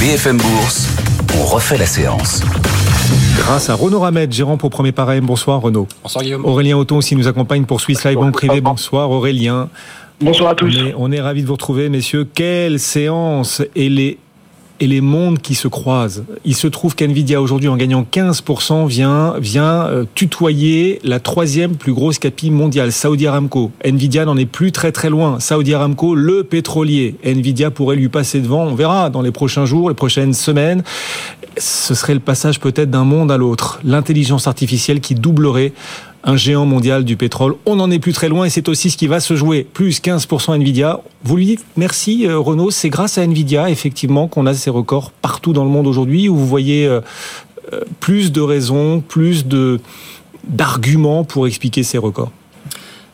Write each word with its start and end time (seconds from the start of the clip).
BFM 0.00 0.36
Bourse, 0.36 0.88
on 1.36 1.44
refait 1.44 1.76
la 1.76 1.86
séance. 1.86 2.44
Grâce 3.36 3.68
à 3.68 3.74
Renaud 3.74 3.98
Ramed, 3.98 4.32
gérant 4.32 4.56
pour 4.56 4.70
Premier 4.70 4.92
Parrain. 4.92 5.20
Bonsoir 5.20 5.60
Renaud. 5.60 5.88
Bonsoir 6.04 6.22
Guillaume. 6.22 6.44
Aurélien 6.44 6.76
Auton 6.76 6.98
aussi 6.98 7.16
nous 7.16 7.26
accompagne 7.26 7.64
pour 7.64 7.80
Swiss 7.80 8.04
Live 8.04 8.14
Banque 8.14 8.34
Privé. 8.34 8.60
Bonsoir 8.60 9.10
Aurélien. 9.10 9.68
Bonsoir 10.20 10.50
à 10.50 10.54
tous. 10.54 10.66
On 10.66 10.86
est, 10.86 10.94
on 10.96 11.10
est 11.10 11.20
ravis 11.20 11.42
de 11.42 11.48
vous 11.48 11.54
retrouver, 11.54 11.88
messieurs. 11.88 12.28
Quelle 12.32 12.78
séance 12.78 13.60
et 13.74 13.88
les 13.88 14.18
et 14.80 14.86
les 14.86 15.00
mondes 15.00 15.40
qui 15.40 15.54
se 15.54 15.68
croisent. 15.68 16.24
Il 16.44 16.54
se 16.54 16.66
trouve 16.66 16.94
qu'NVIDIA 16.94 17.40
aujourd'hui, 17.40 17.68
en 17.68 17.76
gagnant 17.76 18.06
15%, 18.10 18.86
vient, 18.86 19.34
vient 19.38 19.86
euh, 19.86 20.04
tutoyer 20.14 21.00
la 21.04 21.20
troisième 21.20 21.76
plus 21.76 21.92
grosse 21.92 22.18
capille 22.18 22.50
mondiale, 22.50 22.92
Saudi 22.92 23.26
Aramco. 23.26 23.70
NVIDIA 23.84 24.24
n'en 24.24 24.36
est 24.36 24.46
plus 24.46 24.72
très 24.72 24.92
très 24.92 25.10
loin. 25.10 25.40
Saudi 25.40 25.74
Aramco, 25.74 26.14
le 26.14 26.44
pétrolier. 26.44 27.16
NVIDIA 27.24 27.70
pourrait 27.70 27.96
lui 27.96 28.08
passer 28.08 28.40
devant. 28.40 28.64
On 28.64 28.74
verra 28.74 29.10
dans 29.10 29.22
les 29.22 29.32
prochains 29.32 29.66
jours, 29.66 29.88
les 29.88 29.94
prochaines 29.94 30.34
semaines. 30.34 30.82
Ce 31.56 31.94
serait 31.94 32.14
le 32.14 32.20
passage 32.20 32.60
peut-être 32.60 32.90
d'un 32.90 33.04
monde 33.04 33.32
à 33.32 33.36
l'autre. 33.36 33.80
L'intelligence 33.84 34.46
artificielle 34.46 35.00
qui 35.00 35.14
doublerait 35.14 35.72
un 36.24 36.36
géant 36.36 36.66
mondial 36.66 37.04
du 37.04 37.16
pétrole. 37.16 37.54
On 37.66 37.76
n'en 37.76 37.90
est 37.90 37.98
plus 37.98 38.12
très 38.12 38.28
loin 38.28 38.44
et 38.44 38.50
c'est 38.50 38.68
aussi 38.68 38.90
ce 38.90 38.96
qui 38.96 39.06
va 39.06 39.20
se 39.20 39.36
jouer. 39.36 39.64
Plus 39.64 40.00
15% 40.00 40.54
Nvidia. 40.56 41.00
Vous 41.24 41.36
lui 41.36 41.46
dites 41.46 41.64
merci 41.76 42.26
euh, 42.26 42.38
Renaud, 42.38 42.70
c'est 42.70 42.90
grâce 42.90 43.18
à 43.18 43.22
Nvidia 43.22 43.70
effectivement 43.70 44.28
qu'on 44.28 44.46
a 44.46 44.54
ces 44.54 44.70
records 44.70 45.10
partout 45.10 45.52
dans 45.52 45.64
le 45.64 45.70
monde 45.70 45.86
aujourd'hui 45.86 46.28
où 46.28 46.36
vous 46.36 46.46
voyez 46.46 46.86
euh, 46.86 47.00
euh, 47.72 47.80
plus 48.00 48.32
de 48.32 48.40
raisons, 48.40 49.00
plus 49.00 49.46
d'arguments 50.44 51.24
pour 51.24 51.46
expliquer 51.46 51.82
ces 51.82 51.98
records. 51.98 52.32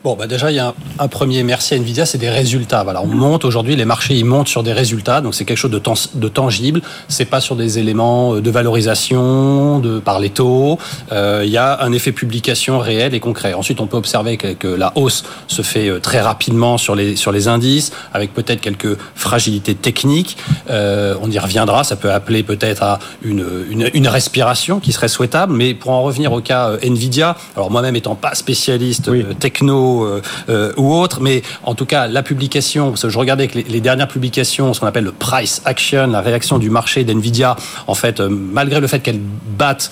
Bon, 0.05 0.15
bah 0.15 0.27
déjà, 0.27 0.51
il 0.51 0.55
y 0.55 0.59
a 0.59 0.67
un, 0.67 0.73
un 0.99 1.07
premier 1.07 1.41
merci 1.41 1.73
à 1.73 1.77
Nvidia, 1.77 2.05
c'est 2.05 2.19
des 2.19 2.29
résultats. 2.29 2.83
Voilà, 2.83 3.01
on 3.01 3.07
monte 3.07 3.43
aujourd'hui, 3.43 3.75
les 3.75 3.85
marchés, 3.85 4.13
ils 4.13 4.23
montent 4.23 4.47
sur 4.47 4.61
des 4.61 4.71
résultats, 4.71 5.19
donc 5.19 5.33
c'est 5.33 5.45
quelque 5.45 5.57
chose 5.57 5.71
de, 5.71 5.81
de 6.13 6.27
tangible. 6.27 6.83
C'est 7.07 7.25
pas 7.25 7.41
sur 7.41 7.55
des 7.55 7.79
éléments 7.79 8.35
de 8.35 8.51
valorisation, 8.51 9.79
de 9.79 9.97
par 9.97 10.19
les 10.19 10.29
taux. 10.29 10.77
Euh, 11.11 11.41
il 11.43 11.49
y 11.49 11.57
a 11.57 11.81
un 11.81 11.91
effet 11.91 12.11
publication 12.11 12.77
réel 12.77 13.15
et 13.15 13.19
concret. 13.19 13.55
Ensuite, 13.55 13.79
on 13.81 13.87
peut 13.87 13.97
observer 13.97 14.37
que, 14.37 14.53
que 14.53 14.67
la 14.67 14.93
hausse 14.95 15.23
se 15.47 15.63
fait 15.63 15.89
euh, 15.89 15.99
très 15.99 16.21
rapidement 16.21 16.77
sur 16.77 16.93
les 16.93 17.15
sur 17.15 17.31
les 17.31 17.47
indices, 17.47 17.91
avec 18.13 18.31
peut-être 18.31 18.61
quelques 18.61 18.99
fragilités 19.15 19.73
techniques. 19.73 20.37
Euh, 20.69 21.15
on 21.19 21.31
y 21.31 21.39
reviendra. 21.39 21.83
Ça 21.83 21.95
peut 21.95 22.11
appeler 22.11 22.43
peut-être 22.43 22.83
à 22.83 22.99
une, 23.23 23.43
une, 23.71 23.89
une 23.95 24.07
respiration 24.07 24.79
qui 24.79 24.91
serait 24.91 25.07
souhaitable. 25.07 25.53
Mais 25.53 25.73
pour 25.73 25.93
en 25.93 26.03
revenir 26.03 26.31
au 26.31 26.41
cas 26.41 26.69
euh, 26.69 26.77
Nvidia, 26.83 27.35
alors 27.55 27.71
moi-même 27.71 27.95
étant 27.95 28.13
pas 28.13 28.35
spécialiste 28.35 29.07
oui. 29.07 29.25
techno 29.39 29.94
euh, 30.03 30.21
euh, 30.49 30.73
ou 30.77 30.93
autre, 30.93 31.21
mais 31.21 31.41
en 31.63 31.75
tout 31.75 31.85
cas 31.85 32.07
la 32.07 32.23
publication, 32.23 32.89
parce 32.89 33.03
que 33.03 33.09
je 33.09 33.17
regardais 33.17 33.47
que 33.47 33.55
les, 33.55 33.63
les 33.63 33.81
dernières 33.81 34.07
publications, 34.07 34.73
ce 34.73 34.79
qu'on 34.79 34.87
appelle 34.87 35.03
le 35.03 35.11
price 35.11 35.61
action, 35.65 36.07
la 36.07 36.21
réaction 36.21 36.57
du 36.57 36.69
marché 36.69 37.03
d'Nvidia, 37.03 37.55
en 37.87 37.95
fait, 37.95 38.19
euh, 38.19 38.29
malgré 38.29 38.79
le 38.79 38.87
fait 38.87 38.99
qu'elle 38.99 39.19
batte 39.19 39.89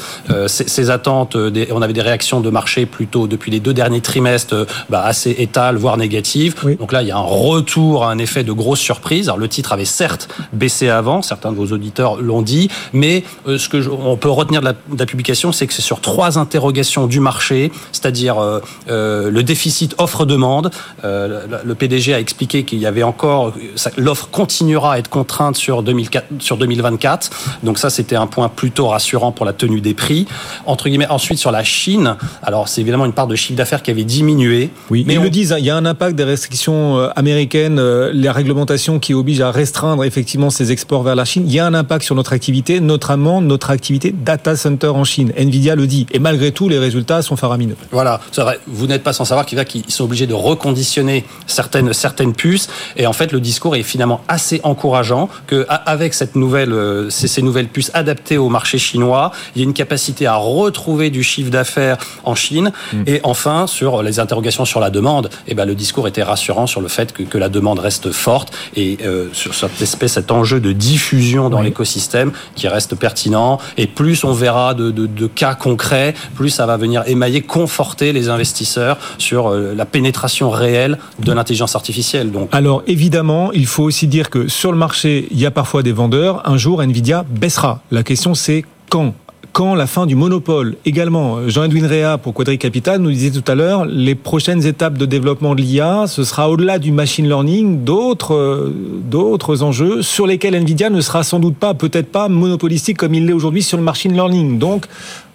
ses, 0.48 0.68
ses, 0.68 0.90
attentes, 0.90 1.38
des, 1.38 1.70
on 1.72 1.82
avait 1.82 1.94
des 1.94 2.02
réactions 2.02 2.42
de 2.42 2.50
marché 2.50 2.86
plutôt 2.86 3.28
depuis 3.28 3.52
les 3.52 3.60
deux 3.60 3.74
derniers 3.74 4.02
trimestres 4.02 4.68
bah, 4.90 5.04
assez 5.04 5.32
étales, 5.32 5.78
voire 5.78 5.98
négatives. 5.98 6.56
Oui. 6.64 6.76
Donc 6.76 6.92
là, 6.92 7.02
il 7.02 7.08
y 7.08 7.12
a 7.12 7.18
un 7.18 7.22
retour 7.22 8.04
à 8.04 8.12
un 8.12 8.18
effet 8.18 8.44
de 8.44 8.52
grosse 8.52 8.80
surprise. 8.80 9.30
Alors 9.30 9.38
le 9.38 9.48
titre 9.48 9.72
avait 9.72 9.86
certes 9.86 10.28
baissé 10.52 10.90
avant, 10.90 11.22
certains 11.22 11.52
de 11.52 11.58
vos 11.58 11.68
auditeurs 11.68 12.22
l'ont 12.22 12.42
dit, 12.42 12.70
mais 12.92 13.24
ce 13.46 13.70
que 13.70 13.82
je, 13.82 13.90
on 13.90 14.18
peut 14.18 14.30
retenir 14.30 14.60
de 14.60 14.66
la, 14.66 14.74
de 14.74 15.00
la 15.00 15.06
publication, 15.06 15.52
c'est 15.52 15.68
que 15.68 15.74
c'est 15.74 15.82
sur 15.82 16.02
trois 16.02 16.38
interrogations 16.38 17.08
du 17.08 17.20
marché, 17.20 17.72
c'est-à-dire 17.92 18.36
le 18.88 19.42
déficit 19.42 19.93
offre-demande. 19.98 20.72
Euh, 21.04 21.46
le 21.64 21.76
PDG 21.76 22.14
a 22.14 22.20
expliqué 22.20 22.64
qu'il 22.64 22.80
y 22.80 22.86
avait 22.86 23.04
encore 23.04 23.54
l'offre 23.98 24.30
continuera 24.32 24.94
à 24.94 24.98
être 25.00 25.10
contrainte 25.10 25.56
sur 25.56 25.84
2004, 25.84 26.26
sur 26.40 26.58
2024. 26.58 27.30
Donc 27.64 27.78
ça, 27.78 27.90
c'était 27.90 28.16
un 28.16 28.28
point 28.28 28.50
plutôt 28.50 28.88
rassurant 28.88 29.32
pour 29.32 29.46
la 29.46 29.54
tenue 29.54 29.82
des 29.82 29.94
prix. 29.94 30.28
Entre 30.66 30.90
guillemets, 30.90 31.08
ensuite 31.08 31.40
sur 31.40 31.52
la 31.52 31.64
Chine. 31.64 32.16
Alors 32.42 32.68
c'est 32.68 32.82
évidemment 32.82 33.06
une 33.06 33.14
part 33.14 33.28
de 33.28 33.36
chiffre 33.36 33.58
d'affaires 33.58 33.82
qui 33.82 33.92
avait 33.92 34.04
diminué. 34.04 34.70
Oui, 34.90 35.04
mais 35.08 35.14
ils 35.16 35.20
on... 35.20 35.24
le 35.24 35.30
disent. 35.30 35.54
Hein, 35.54 35.58
il 35.60 35.66
y 35.66 35.70
a 35.70 35.76
un 35.76 35.86
impact 35.86 36.16
des 36.16 36.24
restrictions 36.24 36.98
euh, 36.98 37.10
américaines, 37.16 37.80
euh, 37.80 38.12
les 38.14 38.30
réglementations 38.30 39.00
qui 39.00 39.14
obligent 39.14 39.42
à 39.42 39.52
restreindre 39.52 40.04
effectivement 40.04 40.50
ces 40.50 40.72
exports 40.72 41.04
vers 41.04 41.16
la 41.16 41.26
Chine. 41.26 41.44
Il 41.48 41.54
y 41.54 41.60
a 41.60 41.66
un 41.66 41.74
impact 41.74 42.06
sur 42.06 42.16
notre 42.16 42.34
activité, 42.34 42.80
notamment 42.80 43.42
notre 43.42 43.70
activité 43.70 44.12
data 44.12 44.56
center 44.56 44.88
en 44.88 45.04
Chine. 45.04 45.32
Nvidia 45.38 45.76
le 45.76 45.88
dit. 45.88 46.06
Et 46.12 46.20
malgré 46.20 46.52
tout, 46.52 46.70
les 46.70 46.80
résultats 46.80 47.22
sont 47.22 47.36
faramineux. 47.36 47.76
Voilà, 47.92 48.22
c'est 48.32 48.42
vrai. 48.42 48.60
Vous 48.68 48.88
n'êtes 48.88 49.04
pas 49.04 49.14
sans 49.14 49.26
savoir 49.26 49.46
qu'il 49.46 49.58
va 49.58 49.66
qu'ils 49.82 49.92
sont 49.92 50.04
obligés 50.04 50.28
de 50.28 50.34
reconditionner 50.34 51.26
certaines 51.48 51.94
certaines 51.94 52.34
puces 52.34 52.70
et 52.96 53.08
en 53.08 53.14
fait 53.14 53.32
le 53.32 53.40
discours 53.40 53.76
est 53.76 53.84
finalement 53.84 54.22
assez 54.28 54.62
encourageant 54.64 55.30
que 55.48 55.66
avec 55.86 56.14
cette 56.14 56.36
nouvelle 56.36 56.74
euh, 56.74 57.10
ces, 57.10 57.28
ces 57.28 57.42
nouvelles 57.42 57.68
puces 57.68 57.92
adaptées 57.94 58.38
au 58.38 58.50
marché 58.50 58.78
chinois, 58.78 59.32
il 59.56 59.62
y 59.62 59.66
a 59.66 59.66
une 59.66 59.74
capacité 59.74 60.26
à 60.28 60.36
retrouver 60.36 61.10
du 61.10 61.24
chiffre 61.24 61.50
d'affaires 61.50 61.98
en 62.24 62.36
Chine 62.36 62.72
mmh. 62.94 63.04
et 63.08 63.20
enfin 63.24 63.68
sur 63.68 64.04
les 64.04 64.20
interrogations 64.20 64.66
sur 64.66 64.80
la 64.80 64.90
demande, 64.90 65.30
eh 65.48 65.56
ben 65.56 65.66
le 65.66 65.76
discours 65.76 66.08
était 66.08 66.24
rassurant 66.24 66.68
sur 66.68 66.82
le 66.82 66.88
fait 66.88 67.12
que, 67.12 67.24
que 67.24 67.38
la 67.38 67.50
demande 67.50 67.80
reste 67.80 68.12
forte 68.12 68.54
et 68.76 68.98
euh, 69.04 69.30
sur 69.34 69.54
cette 69.54 69.82
espèce 69.82 70.14
cet 70.14 70.32
enjeu 70.32 70.60
de 70.60 70.72
diffusion 70.72 71.50
dans 71.50 71.60
oui. 71.60 71.66
l'écosystème 71.66 72.32
qui 72.56 72.68
reste 72.68 72.96
pertinent 72.96 73.60
et 73.78 73.88
plus 73.88 74.24
on 74.24 74.34
verra 74.34 74.74
de, 74.74 74.92
de, 74.92 75.08
de, 75.08 75.28
cas 75.28 75.56
concrets, 75.56 76.14
plus 76.36 76.50
ça 76.50 76.66
va 76.66 76.78
venir 76.78 77.04
émailler, 77.08 77.42
conforter 77.42 78.14
les 78.14 78.30
investisseurs 78.30 78.98
sur 79.18 79.50
euh, 79.64 79.76
la 79.76 79.86
pénétration 79.86 80.50
réelle 80.50 80.98
de 81.20 81.32
l'intelligence 81.32 81.76
artificielle. 81.76 82.32
Donc. 82.32 82.50
Alors 82.52 82.84
évidemment, 82.88 83.52
il 83.52 83.66
faut 83.66 83.84
aussi 83.84 84.08
dire 84.08 84.30
que 84.30 84.48
sur 84.48 84.72
le 84.72 84.78
marché, 84.78 85.28
il 85.32 85.40
y 85.40 85.46
a 85.46 85.52
parfois 85.52 85.84
des 85.84 85.92
vendeurs. 85.92 86.42
Un 86.48 86.58
jour, 86.58 86.82
Nvidia 86.82 87.26
baissera. 87.30 87.82
La 87.92 88.04
question 88.04 88.34
c'est 88.36 88.66
quand? 88.90 89.14
Quand 89.52 89.76
la 89.76 89.86
fin 89.86 90.08
du 90.08 90.16
monopole? 90.16 90.78
Également. 90.84 91.48
Jean-Edwin 91.48 91.86
Réa 91.86 92.18
pour 92.18 92.34
Quadri 92.34 92.58
Capital 92.58 93.00
nous 93.00 93.12
disait 93.12 93.30
tout 93.30 93.52
à 93.52 93.54
l'heure, 93.54 93.86
les 93.86 94.16
prochaines 94.16 94.66
étapes 94.66 94.98
de 94.98 95.06
développement 95.06 95.54
de 95.54 95.62
l'IA, 95.62 96.06
ce 96.08 96.24
sera 96.24 96.50
au-delà 96.50 96.80
du 96.80 96.92
machine 96.92 97.28
learning, 97.28 97.84
d'autres, 97.84 98.74
d'autres 99.04 99.62
enjeux 99.62 100.02
sur 100.02 100.26
lesquels 100.26 100.56
Nvidia 100.56 100.90
ne 100.90 101.02
sera 101.02 101.22
sans 101.22 101.40
doute 101.40 101.56
pas, 101.56 101.76
peut-être 101.76 102.12
pas 102.12 102.30
monopolistique 102.30 102.98
comme 102.98 103.14
il 103.14 103.28
l'est 103.28 103.34
aujourd'hui 103.34 103.62
sur 103.62 103.78
le 103.78 103.84
machine 103.84 104.14
learning. 104.14 104.58
Donc, 104.58 104.88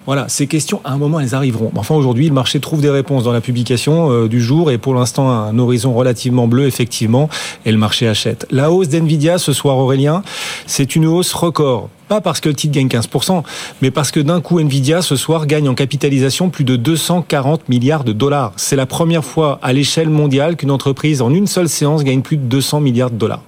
voilà, 0.09 0.27
ces 0.27 0.47
questions, 0.47 0.81
à 0.85 0.95
un 0.95 0.97
moment, 0.97 1.21
elles 1.21 1.35
arriveront. 1.35 1.71
Enfin, 1.77 1.95
aujourd'hui, 1.95 2.29
le 2.29 2.33
marché 2.33 2.61
trouve 2.61 2.81
des 2.81 2.89
réponses 2.89 3.25
dans 3.25 3.33
la 3.33 3.43
publication 3.43 4.11
euh, 4.11 4.27
du 4.27 4.41
jour 4.41 4.71
et 4.71 4.79
pour 4.79 4.95
l'instant, 4.95 5.29
un 5.29 5.59
horizon 5.59 5.93
relativement 5.93 6.49
bleu, 6.49 6.65
effectivement, 6.65 7.29
et 7.67 7.73
le 7.73 7.77
marché 7.77 8.09
achète. 8.09 8.47
La 8.51 8.73
hausse 8.73 8.89
d'NVIDIA 8.89 9.37
ce 9.37 9.53
soir, 9.53 9.77
Aurélien, 9.77 10.23
c'est 10.67 10.97
une 10.97 11.05
hausse 11.05 11.35
record. 11.35 11.91
Pas 12.09 12.23
parce 12.23 12.41
que 12.41 12.49
le 12.49 12.55
titre 12.55 12.75
gagne 12.75 12.87
15%, 12.87 13.43
mais 13.83 13.91
parce 13.91 14.11
que 14.11 14.21
d'un 14.21 14.41
coup, 14.41 14.61
Nvidia, 14.61 15.03
ce 15.03 15.15
soir, 15.15 15.47
gagne 15.47 15.69
en 15.69 15.75
capitalisation 15.75 16.49
plus 16.49 16.65
de 16.65 16.77
240 16.77 17.69
milliards 17.69 18.03
de 18.03 18.15
dollars. 18.15 18.55
C'est 18.57 18.77
la 18.77 18.87
première 18.87 19.27
fois 19.27 19.59
à 19.61 19.75
l'échelle 19.75 20.09
mondiale 20.09 20.57
qu'une 20.57 20.71
entreprise, 20.71 21.21
en 21.21 21.35
une 21.35 21.47
seule 21.47 21.69
séance, 21.69 22.03
gagne 22.03 22.23
plus 22.23 22.39
de 22.39 22.45
200 22.45 22.81
milliards 22.81 23.11
de 23.11 23.19
dollars. 23.19 23.43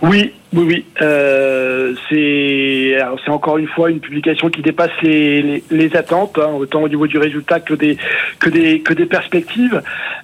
Oui, 0.00 0.32
oui, 0.52 0.64
oui. 0.66 0.84
Euh, 1.00 1.94
c'est 2.08 3.30
encore 3.30 3.58
une 3.58 3.68
fois 3.68 3.90
une 3.90 4.00
publication 4.00 4.50
qui 4.50 4.62
dépasse 4.62 4.90
les, 5.02 5.42
les, 5.42 5.64
les 5.70 5.96
attentes, 5.96 6.38
hein, 6.38 6.50
autant 6.58 6.82
au 6.82 6.88
niveau 6.88 7.06
du 7.06 7.18
résultat 7.18 7.60
que 7.60 7.74
des 7.74 7.96
que 8.40 8.50
des 8.50 8.80
que 8.80 8.92
des 8.92 9.06
perspectives. 9.06 9.80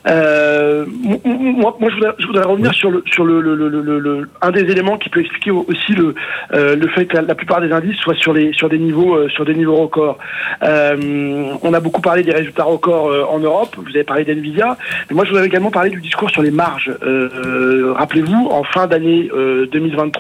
Euh, 0.09 0.85
moi, 1.25 1.77
moi, 1.79 1.91
je 1.91 1.95
voudrais, 1.95 2.13
je 2.19 2.27
voudrais 2.27 2.45
revenir 2.45 2.75
sur 2.75 2.91
le 2.91 3.05
sur 3.07 3.25
le, 3.25 3.41
le, 3.41 3.55
le, 3.55 3.69
le, 3.69 4.29
un 4.43 4.51
des 4.51 4.63
éléments 4.63 4.99
qui 4.99 5.09
peut 5.09 5.21
expliquer 5.21 5.53
aussi 5.53 5.93
le 5.93 6.15
euh, 6.53 6.75
le 6.75 6.89
fait 6.89 7.07
que 7.07 7.17
la, 7.17 7.23
la, 7.23 7.35
plupart 7.37 7.61
des 7.61 7.71
indices 7.71 7.97
soient 7.99 8.15
sur 8.15 8.33
les 8.33 8.53
sur 8.53 8.69
des 8.69 8.79
niveaux 8.79 9.15
euh, 9.15 9.29
sur 9.29 9.45
des 9.45 9.55
niveaux 9.55 9.77
records. 9.77 10.19
Euh, 10.65 11.55
on 11.63 11.73
a 11.73 11.81
beaucoup 11.81 12.01
parlé 12.01 12.25
des 12.25 12.33
résultats 12.33 12.65
records 12.65 13.33
en 13.33 13.39
Europe. 13.39 13.77
Vous 13.77 13.91
avez 13.91 14.05
parlé 14.05 14.25
d'Nvidia, 14.25 14.77
mais 15.09 15.15
moi, 15.15 15.25
je 15.25 15.31
voudrais 15.31 15.47
également 15.47 15.71
parler 15.71 15.91
du 15.91 16.01
discours 16.01 16.31
sur 16.31 16.43
les 16.43 16.51
marges. 16.51 16.93
Rappelez-vous, 17.01 18.49
en 18.51 18.65
fin 18.65 18.89
d'année 18.89 19.29
2023, 19.73 20.16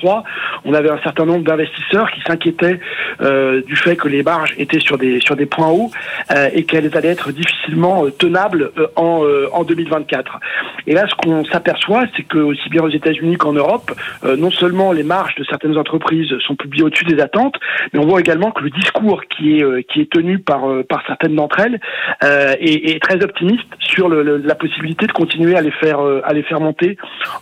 on 0.64 0.74
avait 0.74 0.91
un 0.91 0.98
certain 1.03 1.24
nombre 1.24 1.44
d'investisseurs 1.44 2.10
qui 2.10 2.21
s'inquiétaient 2.26 2.80
euh, 3.21 3.62
du 3.62 3.76
fait 3.76 3.97
que 3.97 4.09
les 4.09 4.22
marges 4.22 4.54
étaient 4.59 4.80
sur 4.80 4.98
des 4.98 5.21
sur 5.21 5.36
des 5.36 5.47
points 5.47 5.68
hauts 5.68 5.91
euh, 6.30 6.48
et 6.53 6.65
qu'elles 6.65 6.97
allaient 6.97 7.09
être 7.09 7.32
difficilement 7.32 8.04
euh, 8.04 8.10
tenables 8.10 8.72
en 8.97 9.24
en 9.53 9.65
2024. 9.65 10.41
Et 10.86 10.94
là, 10.94 11.04
ce 11.09 11.15
qu'on 11.15 11.44
s'aperçoit, 11.44 12.04
c'est 12.16 12.22
que 12.22 12.38
aussi 12.38 12.68
bien 12.68 12.82
aux 12.82 12.91
États-Unis 12.91 13.36
qu'en 13.36 13.53
Europe, 13.53 13.92
non 14.38 14.50
seulement 14.50 14.92
les 14.92 15.03
marges 15.03 15.34
de 15.36 15.44
certaines 15.44 15.76
entreprises 15.76 16.32
sont 16.47 16.54
publiées 16.54 16.84
au-dessus 16.84 17.04
des 17.04 17.21
attentes, 17.21 17.56
mais 17.92 17.98
on 17.98 18.06
voit 18.06 18.21
également 18.21 18.50
que 18.50 18.62
le 18.62 18.71
discours 18.71 19.22
qui 19.24 19.59
est 19.59 19.84
qui 19.91 20.00
est 20.00 20.10
tenu 20.10 20.38
par 20.38 20.62
par 20.88 21.03
certaines 21.06 21.34
d'entre 21.34 21.60
elles 21.60 21.80
est, 22.21 23.03
très 23.03 23.22
optimiste 23.22 23.66
sur 23.80 24.09
la 24.09 24.54
possibilité 24.54 25.06
de 25.06 25.12
continuer 25.12 25.56
à 25.56 25.60
les 25.60 25.71
faire 25.71 26.00
à 26.24 26.32
les 26.32 26.42
faire 26.42 26.60
monter 26.60 26.97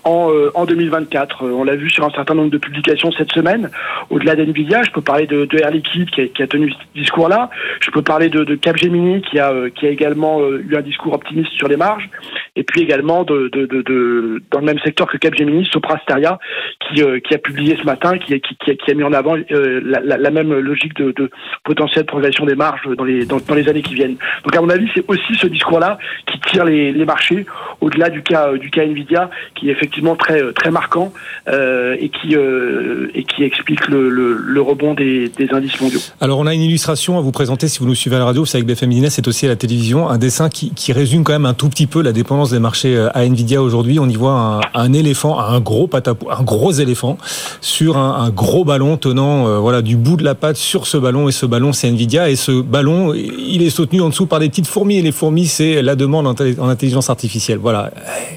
en 0.05 0.31
en 0.55 0.65
2024. 0.65 1.45
On 1.45 1.65
l'a 1.65 1.77
vu 1.77 1.91
sur 1.91 2.05
un 2.05 2.11
certain 2.11 2.35
nombre 2.35 2.44
de 2.51 2.59
publications 2.59 3.11
cette 3.13 3.33
semaine. 3.33 3.71
Au-delà 4.11 4.37
d'NVIDIA, 4.37 4.83
je 4.83 4.91
peux 4.91 5.01
parler 5.01 5.27
de, 5.27 5.45
de 5.45 5.59
Air 5.59 5.71
Liquide 5.71 6.11
qui 6.11 6.21
a, 6.23 6.45
a 6.45 6.47
tenu 6.47 6.71
ce 6.71 6.99
discours-là. 7.01 7.51
Je 7.81 7.91
peux 7.91 8.03
parler 8.03 8.29
de, 8.29 8.45
de 8.45 8.55
Capgemini 8.55 9.23
qui 9.23 9.39
a, 9.39 9.53
qui 9.75 9.87
a 9.87 9.91
également 9.91 10.41
eu 10.51 10.77
un 10.77 10.83
discours 10.83 11.15
optimiste 11.15 11.53
sur 11.53 11.69
les 11.69 11.77
marges. 11.77 12.09
Et 12.57 12.63
puis 12.63 12.83
également 12.83 13.25
de, 13.25 13.49
de, 13.49 13.67
de, 13.67 14.43
dans 14.51 14.61
le 14.61 14.67
même 14.67 14.79
secteur 14.81 15.07
que 15.09 15.17
Capgemini, 15.17 15.67
Soprasteria 15.67 16.39
qui, 16.81 17.03
qui 17.23 17.35
a 17.35 17.39
publié 17.39 17.77
ce 17.81 17.85
matin, 17.85 18.19
qui, 18.19 18.41
qui, 18.41 18.57
qui, 18.57 18.91
a, 18.91 18.95
mis 18.95 19.03
en 19.03 19.13
avant 19.13 19.37
la, 19.51 20.31
même 20.31 20.53
logique 20.59 20.95
de, 20.95 21.13
de 21.13 21.31
potentielle 21.65 22.05
progression 22.05 22.45
des 22.45 22.55
marges 22.55 22.89
dans 22.97 23.05
les, 23.05 23.25
dans, 23.25 23.39
dans 23.39 23.55
les 23.55 23.69
années 23.69 23.83
qui 23.83 23.95
viennent. 23.95 24.17
Donc 24.45 24.57
à 24.57 24.61
mon 24.61 24.69
avis, 24.69 24.89
c'est 24.95 25.05
aussi 25.09 25.35
ce 25.35 25.47
discours-là 25.47 25.99
qui 26.27 26.39
tire 26.41 26.65
les, 26.65 26.93
les 26.93 27.05
marchés 27.05 27.47
au-delà 27.81 28.11
du 28.11 28.23
cas 28.23 28.53
du 28.53 28.71
cas 28.71 28.85
Nvidia, 28.85 29.31
qui 29.55 29.69
est 29.69 29.73
effectivement 29.73 30.17
très 30.17 30.53
très 30.53 30.71
marquant 30.71 31.13
euh, 31.49 31.97
et 31.99 32.09
qui 32.09 32.34
euh, 32.35 33.11
et 33.15 33.25
qui 33.25 33.43
explique 33.43 33.87
le, 33.89 34.61
rebond 34.61 34.95
des, 34.95 35.31
indices 35.53 35.81
mondiaux. 35.81 36.01
Alors 36.21 36.39
on 36.39 36.47
a 36.47 36.55
une 36.55 36.63
illustration 36.63 37.19
à 37.19 37.21
vous 37.21 37.33
présenter 37.33 37.69
si 37.69 37.79
vous 37.79 37.87
nous 37.87 37.95
suivez 37.95 38.17
à 38.17 38.19
la 38.19 38.25
radio, 38.27 38.45
c'est 38.45 38.59
avec 38.59 38.67
BFM 38.67 38.91
Business, 38.91 39.15
c'est 39.15 39.29
aussi 39.29 39.47
à 39.47 39.49
la 39.49 39.57
télévision, 39.57 40.09
un 40.09 40.19
dessin 40.19 40.49
qui, 40.49 40.93
résume 40.93 41.25
quand 41.25 41.33
même 41.33 41.47
un 41.47 41.55
tout 41.55 41.69
petit 41.69 41.87
peu 41.87 42.03
la 42.03 42.13
dépendance 42.13 42.51
des 42.51 42.61
marchés 42.61 42.97
euh, 42.97 43.09
à 43.15 43.25
Nvidia 43.25 43.61
aujourd'hui. 43.61 43.99
On 43.99 44.09
y 44.09 44.15
voit 44.15 44.61
un, 44.75 44.93
éléphant, 44.93 45.39
un 45.41 45.61
gros 45.61 46.73
éléphant 46.73 47.19
sur 47.61 47.97
un, 47.97 48.23
un 48.25 48.31
gros 48.31 48.65
ballon 48.65 48.97
tenant 48.97 49.47
euh, 49.47 49.59
voilà 49.59 49.83
du 49.83 49.97
bout 49.97 50.17
de 50.17 50.25
la 50.25 50.35
patte 50.35 50.57
sur 50.57 50.87
ce 50.87 50.97
ballon 50.97 51.29
et 51.29 51.33
ce 51.33 51.47
ballon 51.47 51.73
c'est 51.73 51.89
Nvidia 51.89 52.31
et 52.31 52.37
ce 52.37 52.61
ballon 52.61 53.15
il 53.15 53.63
est 53.63 53.71
soutenu 53.71 54.01
en 54.01 54.09
dessous 54.09 54.27
par 54.27 54.41
des 54.41 54.49
petites 54.49 54.67
fourmis 54.67 54.99
et 54.99 55.03
les 55.03 55.13
fourmis 55.13 55.47
c'est 55.47 55.83
la 55.83 55.97
demande 55.97 56.27
en 56.27 56.69
intelligence 56.69 57.11
artificielle. 57.11 57.59
Voilà, 57.59 57.91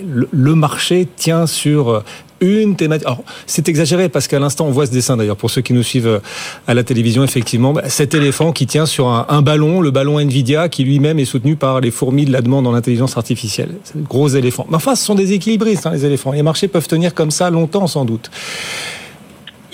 le 0.05 0.55
marché 0.55 1.07
tient 1.15 1.47
sur 1.47 2.03
une 2.41 2.75
thématique. 2.75 3.07
c'est 3.45 3.69
exagéré 3.69 4.09
parce 4.09 4.27
qu'à 4.27 4.39
l'instant, 4.39 4.65
on 4.65 4.71
voit 4.71 4.85
ce 4.85 4.91
dessin 4.91 5.17
d'ailleurs 5.17 5.37
pour 5.37 5.49
ceux 5.49 5.61
qui 5.61 5.73
nous 5.73 5.83
suivent 5.83 6.07
euh, 6.07 6.19
à 6.67 6.73
la 6.73 6.83
télévision. 6.83 7.23
Effectivement, 7.23 7.73
bah, 7.73 7.89
cet 7.89 8.13
éléphant 8.13 8.51
qui 8.51 8.67
tient 8.67 8.85
sur 8.85 9.07
un, 9.07 9.41
ballon, 9.41 9.81
le 9.81 9.91
ballon 9.91 10.19
Nvidia, 10.19 10.69
qui 10.69 10.83
lui-même 10.83 11.19
est 11.19 11.25
soutenu 11.25 11.55
par 11.55 11.81
les 11.81 11.91
fourmis 11.91 12.25
de 12.25 12.31
la 12.31 12.41
demande 12.41 12.67
en 12.67 12.73
intelligence 12.73 13.17
artificielle. 13.17 13.75
C'est 13.83 14.01
gros 14.03 14.29
éléphant. 14.29 14.65
Mais 14.69 14.75
enfin, 14.75 14.95
ce 14.95 15.05
sont 15.05 15.15
des 15.15 15.33
équilibristes, 15.33 15.85
hein, 15.85 15.91
les 15.91 16.05
éléphants. 16.05 16.31
Les 16.31 16.43
marchés 16.43 16.67
peuvent 16.67 16.87
tenir 16.87 17.13
comme 17.13 17.31
ça 17.31 17.49
longtemps, 17.49 17.87
sans 17.87 18.05
doute. 18.05 18.29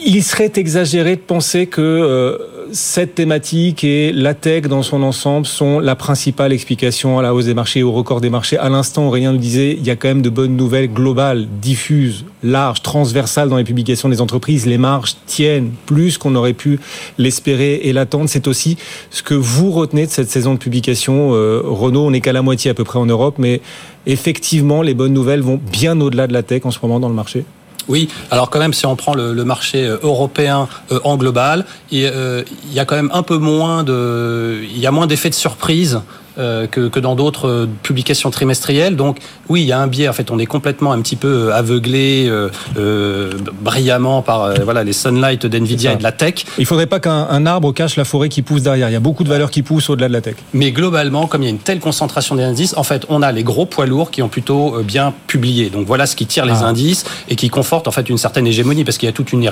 Il 0.06 0.24
serait 0.24 0.51
exagéré 0.56 1.16
de 1.16 1.21
penser 1.21 1.68
que 1.68 1.81
euh, 1.81 2.38
cette 2.73 3.13
thématique 3.13 3.83
et 3.83 4.11
la 4.11 4.33
tech 4.33 4.63
dans 4.63 4.81
son 4.81 5.03
ensemble 5.03 5.45
sont 5.45 5.79
la 5.79 5.95
principale 5.95 6.51
explication 6.51 7.19
à 7.19 7.21
la 7.21 7.33
hausse 7.33 7.45
des 7.45 7.53
marchés, 7.53 7.83
au 7.83 7.91
record 7.91 8.19
des 8.19 8.31
marchés. 8.31 8.57
À 8.57 8.67
l'instant, 8.67 9.07
Aurélien 9.07 9.31
nous 9.31 9.37
disait, 9.37 9.73
il 9.73 9.85
y 9.85 9.91
a 9.91 9.95
quand 9.95 10.07
même 10.07 10.23
de 10.23 10.29
bonnes 10.29 10.57
nouvelles 10.57 10.91
globales, 10.91 11.47
diffuses, 11.61 12.25
larges, 12.41 12.81
transversales 12.81 13.47
dans 13.47 13.57
les 13.57 13.63
publications 13.63 14.09
des 14.09 14.21
entreprises. 14.21 14.65
Les 14.65 14.79
marges 14.79 15.15
tiennent 15.27 15.71
plus 15.85 16.17
qu'on 16.17 16.33
aurait 16.33 16.53
pu 16.53 16.79
l'espérer 17.19 17.75
et 17.83 17.93
l'attendre. 17.93 18.27
C'est 18.27 18.47
aussi 18.47 18.77
ce 19.11 19.21
que 19.21 19.35
vous 19.35 19.71
retenez 19.71 20.07
de 20.07 20.11
cette 20.11 20.29
saison 20.29 20.55
de 20.55 20.59
publication. 20.59 21.33
Euh, 21.33 21.61
Renault, 21.63 22.07
on 22.07 22.11
n'est 22.11 22.21
qu'à 22.21 22.33
la 22.33 22.41
moitié 22.41 22.71
à 22.71 22.73
peu 22.73 22.83
près 22.83 22.97
en 22.97 23.05
Europe, 23.05 23.35
mais 23.37 23.61
effectivement, 24.07 24.81
les 24.81 24.95
bonnes 24.95 25.13
nouvelles 25.13 25.41
vont 25.41 25.59
bien 25.71 26.01
au-delà 26.01 26.25
de 26.25 26.33
la 26.33 26.41
tech 26.41 26.65
en 26.65 26.71
ce 26.71 26.79
moment 26.81 26.99
dans 26.99 27.09
le 27.09 27.15
marché. 27.15 27.45
Oui, 27.88 28.07
alors 28.31 28.50
quand 28.50 28.59
même, 28.59 28.74
si 28.74 28.85
on 28.85 28.95
prend 28.95 29.13
le, 29.13 29.33
marché 29.44 29.85
euh, 29.85 29.97
européen 30.03 30.68
euh, 30.91 31.00
en 31.03 31.18
global, 31.18 31.65
il, 31.91 32.06
euh, 32.06 32.44
il, 32.68 32.74
y 32.74 32.80
a 32.80 32.85
quand 32.85 32.95
même 32.95 33.12
un 33.13 33.24
peu 33.24 33.38
moins 33.38 33.83
de, 33.83 34.62
il 34.63 34.80
y 34.80 34.88
a 34.88 34.91
moins 34.91 35.07
d'effets 35.07 35.30
de 35.30 35.35
surprise 35.35 36.01
que, 36.35 36.88
que, 36.88 37.00
dans 37.00 37.15
d'autres 37.15 37.47
euh, 37.47 37.69
publications 37.83 38.31
trimestrielles. 38.31 38.95
Donc 38.95 39.18
oui, 39.50 39.62
il 39.62 39.68
y 39.68 39.71
a 39.71 39.80
un 39.80 39.88
biais. 39.88 40.07
En 40.07 40.13
fait, 40.13 40.31
on 40.31 40.39
est 40.39 40.45
complètement 40.45 40.91
un 40.91 41.01
petit 41.01 41.15
peu 41.15 41.50
euh, 41.50 41.56
aveuglé 41.56 42.27
euh, 42.27 43.31
brillamment 43.62 44.21
par 44.21 44.53
voilà 44.63 44.83
les 44.83 44.94
sunlight 44.94 45.45
d'Nvidia 45.45 45.94
et 45.94 45.95
de 45.95 46.03
la 46.03 46.12
tech. 46.12 46.45
Il 46.57 46.65
faudrait 46.65 46.88
pas 46.88 47.00
qu'un 47.00 47.45
arbre 47.45 47.71
cache 47.74 47.95
la 47.95 48.06
forêt 48.06 48.30
qui 48.30 48.41
pousse 48.41 48.63
derrière. 48.63 48.89
Il 48.89 48.94
y 48.94 48.95
a 48.95 49.00
beaucoup 49.00 49.24
de 49.24 49.30
valeurs 49.30 49.51
qui 49.51 49.62
poussent 49.62 49.89
au-delà 49.89 50.07
de 50.07 50.13
la 50.13 50.21
tech. 50.21 50.35
Mais 50.53 50.71
globalement, 50.71 51.27
comme 51.27 51.41
il 51.41 51.45
y 51.45 51.47
a 51.47 51.51
une 51.51 51.59
telle 51.59 51.80
concentration 51.80 52.35
des 52.35 52.44
indices, 52.44 52.75
en 52.77 52.83
fait, 52.83 53.06
on 53.09 53.21
a 53.21 53.31
les 53.31 53.44
gros 53.44 53.65
poids 53.65 53.85
lourds 53.85 54.12
qui 54.12 54.21
ont 54.21 54.30
plutôt 54.30 54.81
bien 54.83 55.13
publié. 55.27 55.69
Donc 55.69 55.85
voilà 55.85 56.06
ce 56.06 56.15
qui 56.15 56.25
tire 56.25 56.45
les 56.45 56.62
ah. 56.62 56.68
indices 56.68 57.06
et 57.30 57.35
qui 57.35 57.50
conforte 57.50 57.88
en 57.88 57.91
fait 57.91 58.09
une 58.09 58.18
certaine 58.18 58.47
hégémonie 58.47 58.83
parce 58.83 58.97
qu'il 58.97 59.07
y 59.07 59.09
a 59.09 59.13
toute 59.13 59.33
une, 59.33 59.50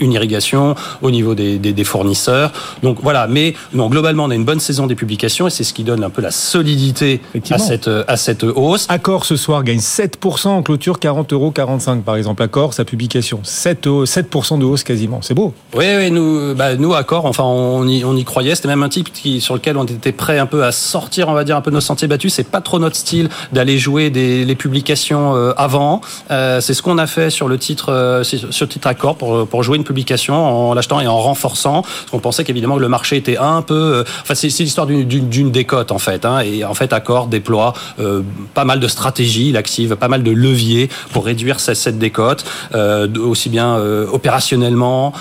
une 0.00 0.12
irrigation 0.12 0.74
au 1.00 1.10
niveau 1.10 1.34
des, 1.34 1.58
des, 1.58 1.72
des, 1.72 1.84
fournisseurs. 1.84 2.52
Donc 2.82 2.98
voilà. 3.02 3.26
Mais 3.26 3.54
non, 3.72 3.88
globalement, 3.88 4.24
on 4.24 4.30
a 4.30 4.34
une 4.34 4.44
bonne 4.44 4.60
saison 4.60 4.86
des 4.86 4.94
publications 4.94 5.46
et 5.46 5.50
c'est 5.50 5.64
ce 5.64 5.72
qui 5.72 5.84
donne 5.84 6.00
peu 6.12 6.22
la 6.22 6.30
solidité 6.30 7.20
à 7.50 7.58
cette, 7.58 7.88
à 7.88 8.16
cette 8.16 8.44
hausse. 8.44 8.86
Accord 8.88 9.24
ce 9.24 9.36
soir 9.36 9.64
gagne 9.64 9.78
7% 9.78 10.48
en 10.48 10.62
clôture, 10.62 10.98
40 10.98 11.32
euros 11.32 11.50
45 11.50 12.02
par 12.02 12.16
exemple. 12.16 12.42
Accord, 12.42 12.74
sa 12.74 12.84
publication, 12.84 13.40
7, 13.42 13.88
7 14.04 14.28
de 14.58 14.64
hausse 14.64 14.84
quasiment. 14.84 15.20
C'est 15.22 15.34
beau. 15.34 15.54
Oui, 15.74 15.86
oui 15.96 16.10
nous, 16.10 16.54
bah, 16.54 16.76
nous 16.76 16.94
Accord, 16.94 17.26
enfin 17.26 17.44
on 17.44 17.86
y, 17.86 18.04
on 18.04 18.16
y 18.16 18.24
croyait. 18.24 18.54
C'était 18.54 18.68
même 18.68 18.82
un 18.82 18.88
type 18.88 19.12
qui, 19.12 19.40
sur 19.40 19.54
lequel 19.54 19.76
on 19.76 19.84
était 19.84 20.12
prêt 20.12 20.38
un 20.38 20.46
peu 20.46 20.64
à 20.64 20.72
sortir, 20.72 21.28
on 21.28 21.34
va 21.34 21.44
dire 21.44 21.56
un 21.56 21.60
peu 21.60 21.70
nos 21.70 21.80
sentiers 21.80 22.08
battus. 22.08 22.34
C'est 22.34 22.48
pas 22.48 22.60
trop 22.60 22.78
notre 22.78 22.96
style 22.96 23.28
d'aller 23.52 23.78
jouer 23.78 24.10
des 24.10 24.44
les 24.44 24.54
publications 24.54 25.34
euh, 25.34 25.52
avant. 25.56 26.00
Euh, 26.30 26.60
c'est 26.60 26.74
ce 26.74 26.82
qu'on 26.82 26.98
a 26.98 27.06
fait 27.06 27.30
sur 27.30 27.48
le 27.48 27.58
titre 27.58 27.92
euh, 27.92 28.22
sur 28.24 28.66
le 28.66 28.68
titre 28.68 28.86
Accord 28.86 29.16
pour 29.16 29.46
pour 29.46 29.62
jouer 29.62 29.76
une 29.76 29.84
publication 29.84 30.34
en 30.34 30.74
l'achetant 30.74 31.00
et 31.00 31.06
en 31.06 31.18
renforçant. 31.18 31.82
Parce 31.82 32.10
qu'on 32.10 32.18
pensait 32.18 32.44
qu'évidemment 32.44 32.76
que 32.76 32.80
le 32.80 32.88
marché 32.88 33.16
était 33.16 33.38
un 33.38 33.62
peu. 33.62 34.04
Enfin, 34.22 34.34
c'est 34.34 34.48
l'histoire 34.48 34.86
d'une 34.86 35.50
décote 35.50 35.92
en 35.92 35.98
fait. 36.02 36.24
Hein, 36.24 36.40
et 36.40 36.64
en 36.64 36.74
fait, 36.74 36.92
Accor 36.92 37.26
déploie 37.26 37.72
euh, 37.98 38.22
pas 38.54 38.64
mal 38.64 38.80
de 38.80 38.88
stratégies, 38.88 39.48
il 39.50 39.56
active 39.56 39.96
pas 39.96 40.08
mal 40.08 40.22
de 40.22 40.30
leviers 40.30 40.88
pour 41.12 41.24
réduire 41.24 41.60
cette, 41.60 41.76
cette 41.76 41.98
décote, 41.98 42.44
euh, 42.74 43.08
aussi 43.18 43.48
bien 43.48 43.76
euh, 43.76 44.06
opérationnellement 44.12 45.12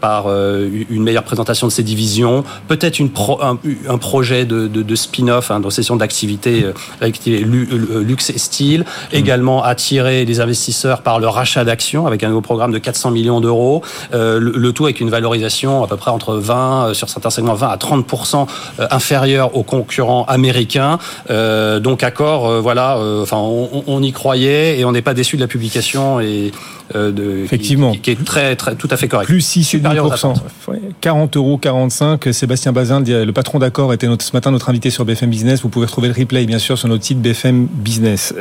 par 0.00 0.26
une 0.30 1.02
meilleure 1.02 1.22
présentation 1.22 1.66
de 1.66 1.72
ses 1.72 1.82
divisions, 1.82 2.44
peut-être 2.68 3.02
pro, 3.12 3.40
un, 3.42 3.58
un, 3.88 3.98
projet 3.98 4.44
de, 4.44 4.66
de, 4.68 4.82
de 4.82 4.94
spin-off, 4.94 5.50
hein, 5.50 5.60
de 5.60 5.70
session 5.70 5.96
d'activité 5.96 6.66
luxe 7.00 8.30
et 8.30 8.38
style, 8.38 8.80
mmh. 8.80 9.16
également 9.16 9.62
attirer 9.64 10.24
les 10.24 10.40
investisseurs 10.40 11.02
par 11.02 11.18
le 11.20 11.28
rachat 11.28 11.64
d'actions 11.64 12.06
avec 12.06 12.22
un 12.24 12.28
nouveau 12.28 12.40
programme 12.40 12.72
de 12.72 12.78
400 12.78 13.10
millions 13.10 13.40
d'euros, 13.40 13.82
le, 14.12 14.38
le, 14.38 14.72
tout 14.72 14.84
avec 14.84 15.00
une 15.00 15.10
valorisation 15.10 15.82
à 15.84 15.86
peu 15.86 15.96
près 15.96 16.10
entre 16.10 16.34
20 16.34 16.94
sur 16.94 17.08
certains 17.08 17.30
segments 17.30 17.54
20 17.54 17.68
à 17.68 17.76
30% 17.76 18.46
inférieure 18.90 19.56
aux 19.56 19.62
concurrents 19.62 20.09
américain. 20.28 20.98
Euh, 21.30 21.80
donc 21.80 22.02
accord, 22.02 22.48
euh, 22.48 22.60
voilà, 22.60 22.96
euh, 22.98 23.22
enfin 23.22 23.38
on, 23.38 23.84
on, 23.86 24.02
y 24.02 24.12
croyait 24.12 24.78
et 24.78 24.84
on 24.84 24.92
n'est 24.92 25.02
pas 25.02 25.14
déçu 25.14 25.36
de 25.36 25.40
la 25.40 25.48
publication 25.48 26.20
et 26.20 26.52
euh, 26.94 27.12
de, 27.12 27.44
Effectivement. 27.44 27.92
Qui, 27.92 28.00
qui, 28.00 28.10
est 28.10 28.24
très, 28.24 28.56
très, 28.56 28.74
tout 28.74 28.88
à 28.90 28.96
fait 28.96 29.08
correct. 29.08 29.26
Plus 29.26 29.46
6,5%. 29.46 30.34
40 31.00 31.36
euros 31.36 31.58
45. 31.58 32.32
Sébastien 32.32 32.72
Bazin, 32.72 33.00
le 33.00 33.30
patron 33.32 33.58
d'accord, 33.58 33.92
était 33.92 34.08
notre, 34.08 34.24
ce 34.24 34.32
matin 34.32 34.50
notre 34.50 34.68
invité 34.68 34.90
sur 34.90 35.04
BFM 35.04 35.30
Business. 35.30 35.62
Vous 35.62 35.68
pouvez 35.68 35.86
retrouver 35.86 36.08
le 36.08 36.14
replay, 36.14 36.46
bien 36.46 36.58
sûr, 36.58 36.78
sur 36.78 36.88
notre 36.88 37.04
site 37.04 37.20
BFM 37.20 37.66
Business. 37.66 38.34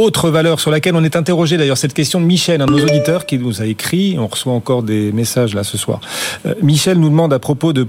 Autre 0.00 0.30
valeur 0.30 0.60
sur 0.60 0.70
laquelle 0.70 0.96
on 0.96 1.04
est 1.04 1.14
interrogé, 1.14 1.58
d'ailleurs, 1.58 1.76
cette 1.76 1.92
question 1.92 2.22
de 2.22 2.24
Michel, 2.24 2.62
un 2.62 2.64
de 2.64 2.72
nos 2.72 2.82
auditeurs 2.82 3.26
qui 3.26 3.38
nous 3.38 3.60
a 3.60 3.66
écrit. 3.66 4.16
On 4.18 4.28
reçoit 4.28 4.54
encore 4.54 4.82
des 4.82 5.12
messages 5.12 5.54
là 5.54 5.62
ce 5.62 5.76
soir. 5.76 6.00
Euh, 6.46 6.54
Michel 6.62 6.98
nous 6.98 7.10
demande 7.10 7.34
à 7.34 7.38
propos 7.38 7.74
de, 7.74 7.86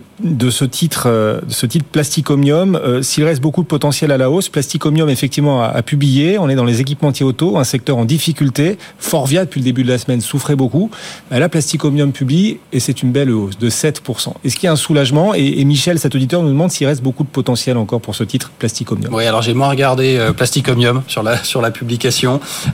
ce 0.49 0.65
titre, 0.65 1.05
euh, 1.05 1.39
ce 1.47 1.65
titre 1.65 1.85
Plasticomium, 1.89 2.75
euh, 2.75 3.01
s'il 3.01 3.23
reste 3.23 3.39
beaucoup 3.39 3.61
de 3.61 3.67
potentiel 3.67 4.11
à 4.11 4.17
la 4.17 4.29
hausse. 4.29 4.49
Plasticomium, 4.49 5.07
effectivement, 5.07 5.63
a, 5.63 5.67
a 5.67 5.81
publié. 5.83 6.37
On 6.37 6.49
est 6.49 6.55
dans 6.55 6.65
les 6.65 6.81
équipementiers 6.81 7.25
auto, 7.25 7.57
un 7.57 7.63
secteur 7.63 7.95
en 7.95 8.03
difficulté. 8.03 8.77
Forvia, 8.99 9.45
depuis 9.45 9.61
le 9.61 9.63
début 9.63 9.83
de 9.83 9.89
la 9.89 9.97
semaine 9.97 10.19
souffrait 10.19 10.57
beaucoup. 10.57 10.91
Bah, 11.29 11.39
la 11.39 11.47
Plasticomium 11.47 12.11
publie 12.11 12.57
et 12.73 12.81
c'est 12.81 13.03
une 13.03 13.13
belle 13.13 13.31
hausse 13.31 13.57
de 13.57 13.69
7%. 13.69 14.33
Est-ce 14.43 14.57
qu'il 14.57 14.65
y 14.65 14.67
a 14.67 14.73
un 14.73 14.75
soulagement? 14.75 15.33
Et, 15.33 15.63
Michel, 15.63 15.97
cet 15.97 16.13
auditeur, 16.13 16.43
nous 16.43 16.49
demande 16.49 16.71
s'il 16.71 16.87
reste 16.87 17.03
beaucoup 17.03 17.23
de 17.23 17.29
potentiel 17.29 17.77
encore 17.77 18.01
pour 18.01 18.15
ce 18.15 18.25
titre 18.25 18.51
Plasticomium. 18.59 19.13
Oui, 19.13 19.25
alors 19.25 19.41
j'ai 19.43 19.53
moins 19.53 19.69
regardé 19.69 20.17
euh, 20.17 20.33
Plasticomium 20.33 21.03
sur 21.07 21.23
la, 21.23 21.41
sur 21.41 21.61
la 21.61 21.71
publication. 21.71 22.00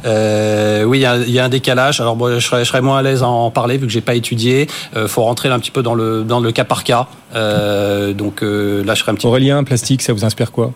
Euh, 0.05 0.83
oui, 0.83 0.99
il 0.99 1.31
y, 1.31 1.39
a, 1.39 1.43
un 1.43 1.49
décalage. 1.49 1.99
Alors 1.99 2.15
bon, 2.15 2.39
je, 2.39 2.39
serais, 2.39 2.81
moins 2.81 2.99
à 2.99 3.01
l'aise 3.01 3.23
à 3.23 3.27
en 3.27 3.51
parler 3.51 3.77
vu 3.77 3.87
que 3.87 3.91
j'ai 3.91 4.01
pas 4.01 4.15
étudié. 4.15 4.67
Il 4.93 4.99
euh, 4.99 5.07
faut 5.07 5.23
rentrer 5.23 5.49
un 5.49 5.59
petit 5.59 5.71
peu 5.71 5.83
dans 5.83 5.95
le, 5.95 6.23
dans 6.23 6.39
le 6.39 6.51
cas 6.51 6.63
par 6.63 6.83
cas. 6.83 7.07
Euh, 7.35 8.13
donc 8.13 8.43
euh, 8.43 8.83
là, 8.83 8.93
je 8.93 9.01
serais 9.01 9.11
un 9.11 9.15
petit 9.15 9.27
Aurélien, 9.27 9.63
plastique, 9.63 10.01
ça 10.01 10.13
vous 10.13 10.25
inspire 10.25 10.51
quoi? 10.51 10.71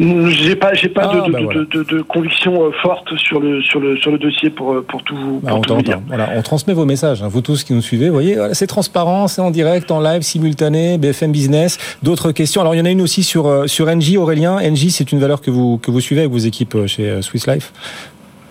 J'ai 0.00 0.56
pas, 0.56 0.74
j'ai 0.74 0.88
pas 0.88 1.10
ah, 1.10 1.14
de, 1.14 1.32
bah 1.32 1.38
de, 1.38 1.44
voilà. 1.44 1.60
de, 1.60 1.82
de, 1.82 2.02
conviction 2.02 2.64
euh, 2.64 2.70
forte 2.82 3.16
sur 3.16 3.38
le 3.38 3.62
sur 3.62 3.78
le 3.78 3.96
sur 3.96 4.10
le 4.10 4.18
dossier 4.18 4.50
pour 4.50 4.72
euh, 4.72 4.84
pour 4.86 5.02
tout. 5.02 5.14
Pour 5.14 5.40
bah, 5.40 5.52
on, 5.54 5.60
tout 5.60 5.74
vous 5.74 5.82
dire. 5.82 6.00
Voilà, 6.08 6.30
on 6.34 6.42
transmet 6.42 6.74
vos 6.74 6.84
messages. 6.84 7.22
Hein, 7.22 7.28
vous 7.28 7.42
tous 7.42 7.62
qui 7.62 7.72
nous 7.72 7.82
suivez, 7.82 8.08
vous 8.08 8.14
voyez, 8.14 8.36
c'est 8.52 8.66
transparent, 8.66 9.28
c'est 9.28 9.40
en 9.40 9.50
direct, 9.50 9.90
en 9.90 10.00
live, 10.00 10.22
simultané, 10.22 10.98
BFM 10.98 11.32
Business. 11.32 11.78
D'autres 12.02 12.32
questions. 12.32 12.60
Alors 12.60 12.74
il 12.74 12.78
y 12.78 12.80
en 12.80 12.86
a 12.86 12.90
une 12.90 13.02
aussi 13.02 13.22
sur 13.22 13.46
euh, 13.46 13.66
sur 13.66 13.86
NJ 13.86 14.16
Aurélien. 14.16 14.58
NJ, 14.60 14.88
c'est 14.88 15.12
une 15.12 15.20
valeur 15.20 15.40
que 15.40 15.50
vous 15.50 15.78
que 15.78 15.90
vous 15.90 16.00
suivez 16.00 16.22
avec 16.22 16.32
vos 16.32 16.38
équipes 16.38 16.86
chez 16.86 17.22
Swiss 17.22 17.46
Life. 17.46 17.72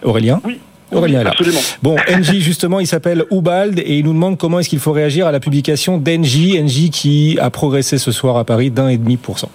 Aurélien. 0.03 0.39
Oui. 0.45 0.59
Aurélien 0.91 1.21
oui, 1.21 1.27
absolument. 1.27 1.59
Bon, 1.81 1.95
NJ 2.07 2.39
justement, 2.39 2.79
il 2.79 2.88
s'appelle 2.88 3.25
Ubald 3.31 3.79
et 3.79 3.97
il 3.97 4.05
nous 4.05 4.13
demande 4.13 4.38
comment 4.38 4.59
est-ce 4.59 4.69
qu'il 4.69 4.79
faut 4.79 4.91
réagir 4.91 5.25
à 5.25 5.31
la 5.31 5.39
publication 5.39 5.97
d'NJ, 5.97 6.59
NJ 6.62 6.89
qui 6.91 7.38
a 7.41 7.50
progressé 7.50 7.97
ce 7.97 8.12
soir 8.12 8.38
à 8.38 8.43
Paris 8.43 8.69
d'un 8.69 8.89
et 8.89 8.97
demi 8.97 9.17
pour 9.17 9.39
cent. 9.39 9.50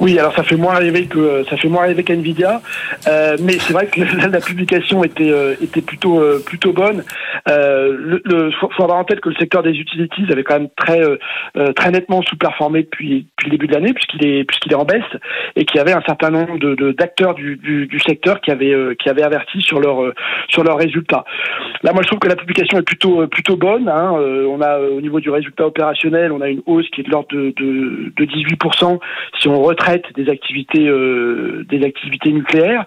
Oui, 0.00 0.18
alors 0.18 0.34
ça 0.34 0.42
fait 0.42 0.56
moins 0.56 0.74
rêver 0.74 1.04
que 1.04 1.44
ça 1.50 1.58
fait 1.58 1.68
moins 1.68 1.82
rêver 1.82 2.02
qu'Nvidia, 2.02 2.62
euh, 3.06 3.36
mais 3.42 3.52
c'est 3.58 3.74
vrai 3.74 3.86
que 3.86 4.00
la, 4.16 4.28
la 4.28 4.40
publication 4.40 5.04
était 5.04 5.30
euh, 5.30 5.54
était 5.60 5.82
plutôt 5.82 6.18
euh, 6.18 6.42
plutôt 6.44 6.72
bonne. 6.72 7.04
Euh, 7.48 7.94
le, 7.98 8.22
le, 8.24 8.50
faut, 8.52 8.70
avoir 8.82 8.98
en 8.98 9.04
tête 9.04 9.20
que 9.20 9.28
le 9.28 9.34
secteur 9.34 9.62
des 9.62 9.72
utilities 9.72 10.24
avait 10.32 10.42
quand 10.42 10.58
même 10.58 10.70
très 10.74 11.02
euh, 11.02 11.18
très 11.74 11.90
nettement 11.90 12.22
sous-performé 12.22 12.84
depuis 12.84 13.26
depuis 13.30 13.50
le 13.50 13.50
début 13.50 13.66
de 13.66 13.74
l'année 13.74 13.92
puisqu'il 13.92 14.26
est 14.26 14.44
puisqu'il 14.44 14.72
est 14.72 14.76
en 14.76 14.84
baisse 14.84 15.04
et 15.56 15.66
qu'il 15.66 15.76
y 15.76 15.80
avait 15.80 15.92
un 15.92 16.02
certain 16.02 16.30
nombre 16.30 16.58
de 16.58 16.92
d'acteurs 16.92 17.34
du, 17.34 17.56
du, 17.56 17.86
du, 17.86 18.00
secteur 18.00 18.40
qui 18.40 18.50
avaient 18.50 18.74
qui 18.96 19.10
avaient 19.10 19.22
averti 19.22 19.60
sur 19.60 19.80
leur 19.80 20.12
sur 20.48 20.64
leurs 20.64 20.78
résultats. 20.78 21.24
Là, 21.82 21.92
moi, 21.92 22.02
je 22.02 22.08
trouve 22.08 22.20
que 22.20 22.28
la 22.28 22.36
publication 22.36 22.78
est 22.78 22.82
plutôt 22.82 23.26
plutôt 23.26 23.56
bonne. 23.56 23.88
Hein. 23.88 24.12
on 24.12 24.62
a 24.62 24.78
au 24.78 25.00
niveau 25.02 25.20
du 25.20 25.28
résultat 25.28 25.66
opérationnel, 25.66 26.32
on 26.32 26.40
a 26.40 26.48
une 26.48 26.62
hausse 26.64 26.88
qui 26.90 27.02
est 27.02 27.04
de 27.04 27.10
l'ordre 27.10 27.28
de, 27.32 27.52
de, 27.56 28.12
de 28.16 28.24
18% 28.24 28.98
si 29.38 29.48
on 29.48 29.60
retraite 29.62 29.89
des 30.14 30.28
activités 30.30 30.88
euh, 30.88 31.64
des 31.68 31.84
activités 31.84 32.32
nucléaires, 32.32 32.84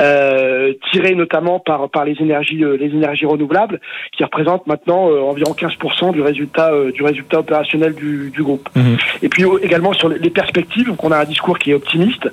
euh, 0.00 0.72
tirées 0.92 1.14
notamment 1.14 1.58
par 1.58 1.88
par 1.90 2.04
les 2.04 2.16
énergies 2.20 2.62
euh, 2.64 2.76
les 2.76 2.86
énergies 2.86 3.26
renouvelables, 3.26 3.80
qui 4.16 4.24
représentent 4.24 4.66
maintenant 4.66 5.10
euh, 5.10 5.20
environ 5.20 5.52
15% 5.52 6.12
du 6.12 6.20
résultat 6.20 6.72
du 6.92 7.02
résultat 7.02 7.40
opérationnel 7.40 7.94
du, 7.94 8.30
du 8.30 8.42
groupe. 8.42 8.68
Mmh. 8.74 8.80
Et 9.22 9.28
puis 9.28 9.44
également 9.62 9.92
sur 9.92 10.08
les 10.08 10.30
perspectives, 10.30 10.86
donc 10.86 11.02
on 11.04 11.12
a 11.12 11.18
un 11.18 11.24
discours 11.24 11.58
qui 11.58 11.70
est 11.70 11.74
optimiste, 11.74 12.28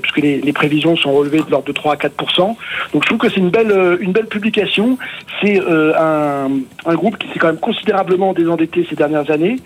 puisque 0.00 0.18
les, 0.18 0.40
les, 0.40 0.52
prévisions 0.52 0.96
sont 0.96 1.12
relevées 1.12 1.40
de 1.40 1.50
l'ordre 1.50 1.66
de 1.66 1.72
3 1.72 1.94
à 1.94 1.96
4%. 1.96 2.08
Donc 2.38 2.56
je 2.92 2.98
trouve 2.98 3.18
que 3.18 3.28
c'est 3.28 3.40
une 3.40 3.50
belle 3.50 3.98
une 4.00 4.12
belle 4.12 4.26
publication. 4.26 4.98
C'est 5.40 5.60
un, 5.60 6.48
un 6.86 6.94
groupe 6.94 7.18
qui 7.18 7.28
s'est 7.28 7.38
quand 7.38 7.48
même 7.48 7.58
considérablement 7.58 8.32
désendetté 8.32 8.86
ces 8.88 8.96
dernières 8.96 9.30
années, 9.30 9.56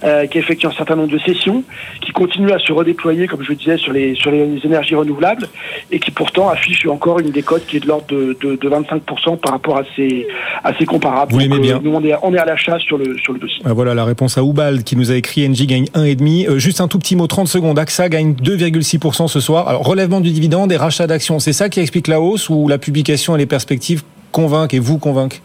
qui 0.00 0.06
a 0.06 0.40
effectué 0.40 0.68
un 0.68 0.72
certain 0.72 0.96
nombre 0.96 1.12
de 1.12 1.18
sessions, 1.18 1.64
qui 2.00 2.12
continue 2.12 2.45
à 2.52 2.58
se 2.58 2.72
redéployer, 2.72 3.26
comme 3.26 3.42
je 3.42 3.50
le 3.50 3.54
disais, 3.56 3.76
sur 3.76 3.92
les, 3.92 4.14
sur 4.14 4.30
les 4.30 4.60
énergies 4.64 4.94
renouvelables 4.94 5.48
et 5.90 5.98
qui 5.98 6.10
pourtant 6.10 6.48
affiche 6.48 6.86
encore 6.86 7.20
une 7.20 7.30
décote 7.30 7.66
qui 7.66 7.76
est 7.76 7.80
de 7.80 7.88
l'ordre 7.88 8.06
de, 8.08 8.36
de, 8.40 8.56
de, 8.56 8.68
25% 8.68 9.38
par 9.38 9.52
rapport 9.52 9.78
à 9.78 9.82
ses, 9.94 10.26
à 10.64 10.76
ses 10.76 10.84
comparables. 10.84 11.32
Vous 11.32 11.38
l'aimez 11.38 11.58
bien. 11.58 11.80
nous, 11.82 11.94
on 11.94 12.02
est, 12.04 12.14
on 12.22 12.34
est 12.34 12.38
à 12.38 12.44
l'achat 12.44 12.78
sur 12.78 12.98
le, 12.98 13.16
sur 13.18 13.32
le 13.32 13.38
dossier. 13.38 13.62
Ah, 13.64 13.72
voilà 13.72 13.94
la 13.94 14.04
réponse 14.04 14.38
à 14.38 14.44
Oubald 14.44 14.84
qui 14.84 14.96
nous 14.96 15.10
a 15.10 15.14
écrit 15.14 15.48
NG 15.48 15.66
gagne 15.66 15.86
1,5. 15.94 16.48
Euh, 16.48 16.58
juste 16.58 16.80
un 16.80 16.88
tout 16.88 16.98
petit 16.98 17.16
mot, 17.16 17.26
30 17.26 17.48
secondes. 17.48 17.78
AXA 17.78 18.08
gagne 18.08 18.32
2,6% 18.32 19.28
ce 19.28 19.40
soir. 19.40 19.68
Alors, 19.68 19.84
relèvement 19.84 20.20
du 20.20 20.30
dividende 20.30 20.72
et 20.72 20.76
rachat 20.76 21.06
d'actions, 21.06 21.38
c'est 21.38 21.52
ça 21.52 21.68
qui 21.68 21.80
explique 21.80 22.08
la 22.08 22.20
hausse 22.20 22.48
ou 22.48 22.68
la 22.68 22.78
publication 22.78 23.34
et 23.36 23.38
les 23.38 23.46
perspectives 23.46 24.02
convainquent 24.32 24.74
et 24.74 24.78
vous 24.78 24.98
convainquent 24.98 25.40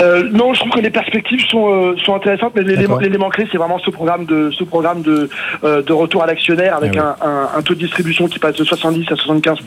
euh, 0.00 0.28
non, 0.30 0.54
je 0.54 0.60
trouve 0.60 0.72
que 0.72 0.80
les 0.80 0.90
perspectives 0.90 1.46
sont, 1.48 1.72
euh, 1.72 1.96
sont 1.98 2.14
intéressantes, 2.14 2.52
mais 2.56 2.62
l'élément 2.62 3.28
clé, 3.28 3.46
c'est 3.50 3.58
vraiment 3.58 3.78
ce 3.78 3.90
programme 3.90 4.24
de 4.24 4.50
ce 4.50 4.64
programme 4.64 5.02
de, 5.02 5.28
euh, 5.62 5.82
de 5.82 5.92
retour 5.92 6.22
à 6.22 6.26
l'actionnaire 6.26 6.76
avec 6.76 6.96
un, 6.96 7.14
un, 7.22 7.48
un, 7.56 7.62
taux 7.62 7.74
de 7.74 7.80
distribution 7.80 8.26
qui 8.26 8.38
passe 8.38 8.56
de 8.56 8.64
70 8.64 9.12
à 9.12 9.16
75 9.16 9.58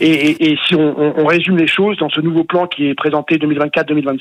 et, 0.00 0.06
et, 0.10 0.52
et, 0.52 0.58
si 0.66 0.74
on, 0.74 0.94
on, 1.18 1.26
résume 1.26 1.56
les 1.56 1.66
choses 1.66 1.96
dans 1.98 2.08
ce 2.08 2.20
nouveau 2.20 2.44
plan 2.44 2.66
qui 2.66 2.88
est 2.88 2.94
présenté 2.94 3.36
2024-2026, 3.36 4.18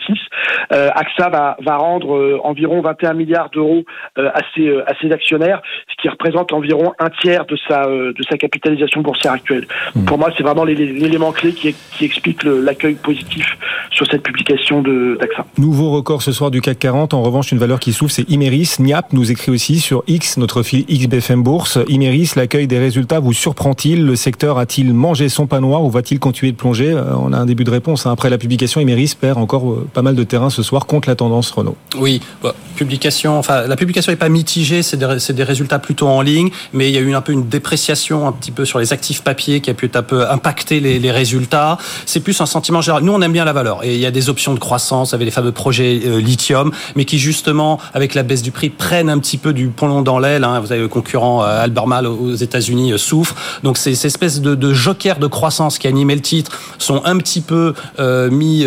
euh, 0.72 0.90
AXA 0.94 1.30
va, 1.30 1.58
va 1.62 1.78
rendre 1.78 2.16
euh, 2.16 2.40
environ 2.44 2.82
21 2.82 3.14
milliards 3.14 3.50
d'euros 3.50 3.84
à 4.18 4.42
ses, 4.56 4.70
à 4.70 4.94
ses 5.02 5.12
actionnaires, 5.12 5.62
ce 5.90 6.02
qui 6.02 6.10
représente 6.10 6.54
environ 6.54 6.94
un 7.00 7.10
tiers 7.10 7.46
de 7.46 7.58
sa 7.68 7.84
de 7.86 8.24
sa 8.30 8.38
capitalisation 8.38 9.02
boursière 9.02 9.34
actuelle. 9.34 9.66
Mmh. 9.96 10.06
Pour 10.06 10.18
moi, 10.18 10.30
c'est 10.36 10.44
vraiment 10.44 10.64
l'élément 10.64 11.32
clé 11.32 11.54
qui, 11.54 11.74
qui 11.74 12.06
explique 12.06 12.44
l'accueil 12.44 12.96
positif 12.96 13.58
sur 13.92 14.06
cette 14.08 14.24
publication 14.24 14.82
de 14.82 15.13
Nouveau 15.58 15.92
record 15.92 16.22
ce 16.22 16.32
soir 16.32 16.52
du 16.52 16.62
CAC 16.62 16.80
40. 16.80 17.14
En 17.14 17.22
revanche, 17.22 17.52
une 17.52 17.60
valeur 17.60 17.80
qui 17.80 17.94
souffre, 17.94 18.14
c'est 18.14 18.30
Imeris. 18.30 18.76
Niap 18.80 19.14
nous 19.14 19.32
écrit 19.32 19.52
aussi 19.52 19.80
sur 19.80 20.04
X, 20.08 20.38
notre 20.38 20.64
fil 20.64 20.86
XBFM 20.86 21.44
Bourse. 21.44 21.78
Imeris, 21.88 22.32
l'accueil 22.36 22.68
des 22.68 22.80
résultats 22.80 23.20
vous 23.20 23.34
surprend-il? 23.34 24.06
Le 24.06 24.16
secteur 24.16 24.58
a-t-il 24.58 24.94
mangé 24.94 25.30
son 25.30 25.48
pain 25.48 25.60
noir 25.60 25.84
ou 25.84 25.90
va-t-il 25.90 26.20
continuer 26.20 26.52
de 26.52 26.58
plonger? 26.58 26.92
Euh, 26.92 27.16
On 27.18 27.34
a 27.34 27.38
un 27.38 27.46
début 27.46 27.64
de 27.64 27.72
réponse. 27.72 28.06
Hein. 28.06 28.12
Après 28.12 28.30
la 28.30 28.38
publication, 28.38 28.82
Imeris 28.82 29.14
perd 29.20 29.38
encore 29.38 29.70
euh, 29.70 29.88
pas 29.94 30.02
mal 30.02 30.16
de 30.16 30.24
terrain 30.24 30.50
ce 30.50 30.64
soir 30.64 30.86
contre 30.86 31.10
la 31.10 31.16
tendance 31.16 31.52
Renault. 31.52 31.76
Oui, 31.98 32.22
bah, 32.42 32.56
publication. 32.76 33.38
Enfin, 33.38 33.68
la 33.68 33.76
publication 33.76 34.12
n'est 34.12 34.18
pas 34.18 34.30
mitigée. 34.30 34.82
C'est 34.82 34.98
des, 34.98 35.34
des, 35.34 35.44
résultats 35.44 35.80
plutôt 35.80 36.08
en 36.08 36.22
ligne, 36.22 36.50
mais 36.74 36.90
il 36.90 36.96
y 36.96 36.98
a 36.98 37.02
eu 37.02 37.14
un 37.14 37.22
peu 37.22 37.34
une 37.34 37.48
dépréciation 37.48 38.28
un 38.28 38.32
petit 38.32 38.52
peu 38.52 38.66
sur 38.66 38.80
les 38.80 38.94
actifs 38.94 39.22
papiers 39.22 39.62
qui 39.62 39.70
a 39.70 39.74
pu 39.74 39.90
un 39.94 40.02
peu 40.02 40.30
impacter 40.30 40.80
les, 40.80 41.00
les 41.00 41.12
résultats. 41.12 41.78
C'est 42.06 42.22
plus 42.22 42.40
un 42.42 42.46
sentiment 42.46 42.82
général. 42.82 43.04
Nous, 43.04 43.14
on 43.14 43.22
aime 43.22 43.34
bien 43.34 43.46
la 43.46 43.54
valeur 43.54 43.84
et 43.84 43.94
il 43.94 44.00
y 44.00 44.06
a 44.06 44.12
des 44.12 44.30
options 44.30 44.54
de 44.54 44.60
croissance 44.60 45.03
avec 45.12 45.26
les 45.26 45.32
fameux 45.32 45.52
projets 45.52 46.02
euh, 46.06 46.20
lithium, 46.20 46.72
mais 46.96 47.06
qui 47.06 47.20
justement, 47.20 47.80
avec 47.94 48.14
la 48.14 48.24
baisse 48.24 48.42
du 48.42 48.52
prix, 48.52 48.70
prennent 48.70 49.10
un 49.10 49.20
petit 49.20 49.38
peu 49.38 49.54
du 49.54 49.68
plomb 49.68 50.02
dans 50.02 50.20
l'aile. 50.20 50.44
Hein. 50.44 50.60
Vous 50.60 50.72
avez 50.72 50.82
le 50.82 50.88
concurrent 50.88 51.44
euh, 51.44 51.64
Albemarle 51.64 52.08
aux 52.08 52.36
États-Unis 52.36 52.94
euh, 52.94 52.98
souffre. 52.98 53.36
Donc 53.64 53.78
ces, 53.78 53.96
ces 53.96 54.08
espèces 54.08 54.42
de, 54.42 54.74
jokers 54.74 55.18
de 55.18 55.28
croissance 55.28 55.80
qui 55.80 55.88
animaient 55.88 56.16
le 56.16 56.22
titre 56.22 56.52
sont 56.78 57.02
un 57.06 57.18
petit 57.18 57.42
peu 57.42 57.74
euh, 58.00 58.30
mis 58.30 58.66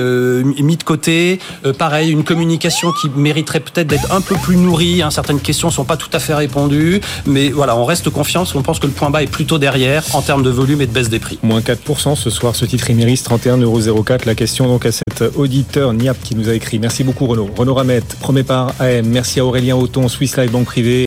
mis 0.62 0.76
de 0.76 0.83
côté. 0.83 1.38
Pareil, 1.78 2.11
une 2.11 2.25
communication 2.25 2.90
qui 3.00 3.09
mériterait 3.14 3.61
peut-être 3.61 3.87
d'être 3.87 4.12
un 4.12 4.21
peu 4.21 4.35
plus 4.35 4.57
nourrie. 4.57 5.02
Hein. 5.02 5.11
Certaines 5.11 5.40
questions 5.40 5.71
sont 5.71 5.85
pas 5.85 5.97
tout 5.97 6.11
à 6.12 6.19
fait 6.19 6.35
répondues, 6.35 7.00
mais 7.26 7.50
voilà, 7.50 7.76
on 7.76 7.85
reste 7.85 8.11
confiance. 8.11 8.55
On 8.55 8.62
pense 8.62 8.81
que 8.81 8.87
le 8.87 8.93
point 8.93 9.11
bas 9.11 9.23
est 9.23 9.31
plutôt 9.31 9.59
derrière 9.59 10.02
en 10.14 10.23
termes 10.23 10.43
de 10.43 10.50
volume 10.50 10.81
et 10.81 10.87
de 10.87 10.93
baisse 10.93 11.09
des 11.09 11.21
prix. 11.21 11.38
Moins 11.43 11.61
4% 11.61 12.16
ce 12.16 12.31
soir, 12.31 12.57
ce 12.57 12.64
titre 12.64 12.90
Imeris 12.90 13.23
31,04€. 13.25 14.26
La 14.26 14.35
question 14.35 14.66
donc 14.66 14.87
à 14.87 14.93
cet 14.93 15.23
auditeur 15.37 15.93
Niap 15.93 16.16
qui 16.26 16.35
nous 16.35 16.49
a 16.49 16.54
écrit. 16.54 16.80
Merci 16.80 17.04
beaucoup 17.04 17.26
Renaud. 17.26 17.49
Renaud 17.56 17.75
Ramette, 17.75 18.16
premier 18.18 18.42
par 18.42 18.75
AM. 18.80 19.06
Merci 19.06 19.38
à 19.38 19.45
Aurélien 19.45 19.76
Auton, 19.76 20.09
Swiss 20.09 20.37
Life 20.37 20.50
Banque 20.50 20.64
Privée. 20.64 21.04